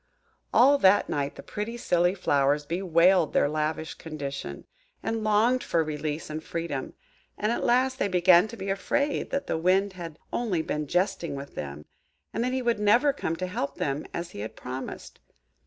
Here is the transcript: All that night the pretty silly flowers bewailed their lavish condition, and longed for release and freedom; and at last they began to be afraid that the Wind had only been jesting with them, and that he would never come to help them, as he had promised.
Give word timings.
All 0.51 0.79
that 0.79 1.09
night 1.09 1.35
the 1.35 1.43
pretty 1.43 1.77
silly 1.77 2.15
flowers 2.15 2.65
bewailed 2.65 3.33
their 3.33 3.47
lavish 3.47 3.93
condition, 3.93 4.65
and 5.03 5.23
longed 5.23 5.63
for 5.63 5.83
release 5.83 6.27
and 6.27 6.43
freedom; 6.43 6.93
and 7.37 7.51
at 7.51 7.63
last 7.63 7.99
they 7.99 8.07
began 8.07 8.47
to 8.47 8.57
be 8.57 8.71
afraid 8.71 9.29
that 9.29 9.45
the 9.45 9.59
Wind 9.59 9.93
had 9.93 10.17
only 10.33 10.63
been 10.63 10.87
jesting 10.87 11.35
with 11.35 11.53
them, 11.53 11.85
and 12.33 12.43
that 12.43 12.51
he 12.51 12.63
would 12.63 12.79
never 12.79 13.13
come 13.13 13.35
to 13.35 13.45
help 13.45 13.75
them, 13.75 14.07
as 14.11 14.31
he 14.31 14.39
had 14.39 14.55
promised. 14.55 15.19